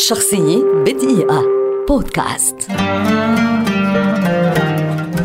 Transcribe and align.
شخصية 0.00 0.64
بدقيقة. 0.86 1.44
بودكاست. 1.88 2.56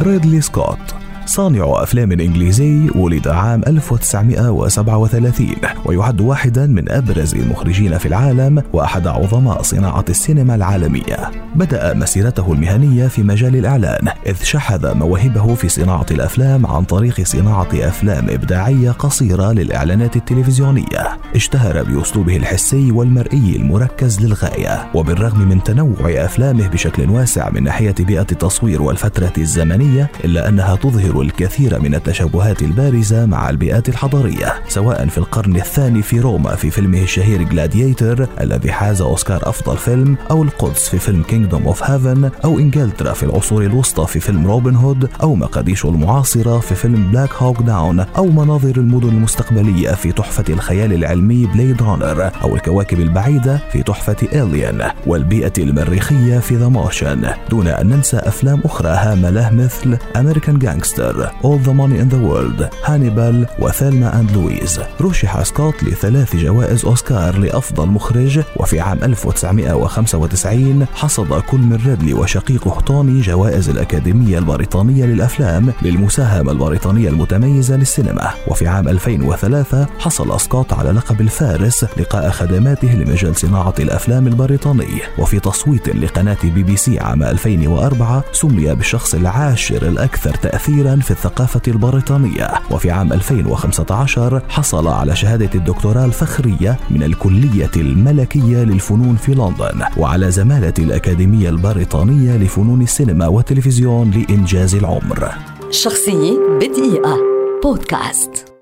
ريدلي 0.02 0.42
سكوت. 0.42 0.95
صانع 1.26 1.84
أفلام 1.84 2.12
إنجليزي 2.12 2.90
ولد 2.96 3.28
عام 3.28 3.62
1937 3.68 5.48
ويعد 5.86 6.22
واحدا 6.22 6.66
من 6.66 6.92
أبرز 6.92 7.36
المخرجين 7.36 7.98
في 7.98 8.08
العالم 8.08 8.64
وأحد 8.74 9.08
عظماء 9.08 9.62
صناعة 9.62 10.06
السينما 10.10 10.56
العالمية. 10.56 11.32
بدأ 11.56 11.94
مسيرته 11.94 12.54
المهنية 12.54 13.08
في 13.08 13.24
مجال 13.24 13.56
الإعلان 13.56 14.08
إذ 14.28 14.44
شحذ 14.44 14.94
مواهبه 14.94 15.56
في 15.56 15.70
صناعة 15.70 16.06
الأفلام 16.12 16.66
عن 16.66 16.84
طريق 16.84 17.22
صناعة 17.22 17.70
أفلام 17.74 18.30
إبداعية 18.30 18.92
قصيرة 18.92 19.52
للإعلانات 19.52 20.16
التلفزيونية. 20.16 21.18
اشتهر 21.36 21.84
بأسلوبه 21.84 22.38
الحسي 22.38 22.92
والمرئي 22.92 23.56
المركز 23.56 24.22
للغاية 24.22 24.88
وبالرغم 24.94 25.40
من 25.40 25.64
تنوع 25.64 25.96
أفلامه 26.26 26.68
بشكل 26.68 27.10
واسع 27.10 27.50
من 27.50 27.64
ناحية 27.64 27.96
بيئة 28.00 28.28
التصوير 28.32 28.82
والفترة 28.82 29.34
الزمنية 29.38 30.12
إلا 30.24 30.50
أنها 30.50 30.76
تظهر 30.76 31.15
الكثير 31.22 31.80
من 31.80 31.96
التشابهات 31.96 32.62
البارزة 32.62 33.26
مع 33.26 33.50
البيئات 33.50 33.90
الحضارية 33.90 34.54
سواء 34.68 35.08
في 35.08 35.18
القرن 35.18 35.56
الثاني 35.56 36.02
في 36.02 36.20
روما 36.20 36.56
في 36.56 36.72
فيلمه 36.72 37.02
الشهير 37.02 37.44
Gladiator 37.44 38.28
الذي 38.42 38.72
حاز 38.72 39.02
أوسكار 39.02 39.50
أفضل 39.50 39.78
فيلم 39.78 40.18
أو 40.32 40.44
القدس 40.44 40.90
في 40.90 41.00
فيلم 41.00 41.24
Kingdom 41.24 41.66
of 41.68 41.84
Heaven 41.84 42.30
أو 42.46 42.60
إنجلترا 42.60 43.14
في 43.14 43.24
العصور 43.24 43.64
الوسطى 43.64 44.08
في 44.08 44.20
فيلم 44.20 44.48
Robin 44.48 44.76
Hood 44.76 45.10
أو 45.24 45.36
مقاديشو 45.36 45.90
المعاصرة 45.90 46.60
في 46.60 46.76
فيلم 46.76 47.12
Black 47.12 47.34
Hawk 47.34 47.62
Down 47.62 48.00
أو 48.00 48.26
مناظر 48.26 48.78
المدن 48.78 49.10
المستقبلية 49.10 49.92
في 49.92 50.12
تحفة 50.12 50.46
الخيال 50.50 50.94
العلمي 50.94 51.46
Blade 51.46 51.82
Runner 51.84 52.32
أو 52.44 52.56
الكواكب 52.56 53.00
البعيدة 53.00 53.60
في 53.72 53.84
تحفة 53.84 54.16
Alien 54.34 54.92
والبيئة 55.08 55.54
المريخية 55.58 56.40
في 56.40 56.56
The 56.56 56.68
Martian 56.68 57.30
دون 57.50 57.68
أن 57.68 57.88
ننسى 57.88 58.18
أفلام 58.18 58.62
أخرى 58.66 58.90
هامة 58.90 59.30
له 59.30 59.50
مثل 59.50 59.98
American 60.16 60.60
Gangster 60.60 61.05
ماستر 61.06 61.30
All 61.44 61.60
the 61.60 61.74
Money 61.74 62.00
in 62.00 62.10
the 62.10 62.20
World 62.20 62.76
Hannibal 62.86 63.48
و 63.60 63.68
Thelma 63.68 64.20
and 64.20 64.32
Louise 64.32 64.80
رشح 65.02 65.44
سكوت 65.44 65.84
لثلاث 65.84 66.36
جوائز 66.36 66.86
أوسكار 66.86 67.38
لأفضل 67.38 67.88
مخرج 67.88 68.40
وفي 68.58 68.80
عام 68.80 69.04
1995 69.04 70.86
حصد 70.94 71.34
كل 71.34 71.58
من 71.58 71.80
ريدلي 71.86 72.14
وشقيقه 72.14 72.82
توني 72.82 73.22
جوائز 73.22 73.70
الأكاديمية 73.70 74.38
البريطانية 74.38 75.06
للأفلام 75.06 75.74
للمساهمة 75.82 76.52
البريطانية 76.52 77.10
المتميزة 77.10 77.76
للسينما. 77.76 78.30
وفي 78.48 78.68
عام 78.68 78.88
2003 78.88 79.88
حصل 80.00 80.40
سكوت 80.40 80.74
على 80.74 80.92
لقب 80.92 81.22
الفارس 81.22 81.86
لقاء 81.98 82.30
خدماته 82.30 82.94
لمجال 82.94 83.36
صناعة 83.36 83.74
الأفلام 83.80 84.28
البريطاني. 84.28 85.02
وفي 85.20 85.40
تصويت 85.40 85.90
لقناة 85.90 86.38
بي 86.44 86.64
بي 86.64 86.78
سي 86.78 87.00
عام 87.00 87.24
2004 87.24 88.24
سمي 88.32 88.76
بالشخص 88.76 89.16
العاشر 89.16 89.88
الأكثر 89.88 90.34
تأثيرا 90.36 90.95
في 91.02 91.12
الثقافة 91.12 91.62
البريطانية. 91.68 92.48
وفي 92.72 92.92
عام 92.92 93.14
2015 93.14 94.42
حصل 94.50 94.88
على 94.88 95.16
شهادة 95.16 95.50
الدكتوراه 95.56 96.06
الفخرية 96.06 96.80
من 96.90 97.04
الكلية 97.04 97.72
الملكية 97.76 98.64
للفنون 98.64 99.16
في 99.16 99.34
لندن 99.34 99.82
وعلى 99.98 100.32
زمالة 100.32 100.74
الأكاديمية 100.80 101.50
البريطانية 101.50 102.38
لفنون 102.38 102.82
السينما 102.82 103.28
والتلفزيون 103.28 104.12
لإنجاز 104.12 104.76
العمر. 104.76 105.30
شخصية 105.70 106.38
بدقيقة. 106.60 107.18
بودكاست. 107.64 108.55